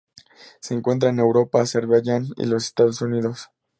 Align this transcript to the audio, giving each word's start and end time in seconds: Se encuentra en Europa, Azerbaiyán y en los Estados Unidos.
Se 0.61 0.73
encuentra 0.73 1.09
en 1.11 1.19
Europa, 1.19 1.61
Azerbaiyán 1.61 2.25
y 2.35 2.41
en 2.45 2.49
los 2.49 2.63
Estados 2.63 3.03
Unidos. 3.03 3.49